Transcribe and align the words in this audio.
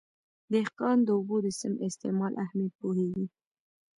دهقان 0.51 0.97
د 1.03 1.09
اوبو 1.17 1.37
د 1.45 1.47
سم 1.59 1.73
استعمال 1.87 2.33
اهمیت 2.43 2.73
پوهېږي. 2.81 3.25